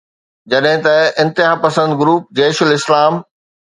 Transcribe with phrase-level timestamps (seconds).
[0.53, 0.95] جڏهن ته
[1.25, 3.13] انتهاپسند گروپ جيش الاسلام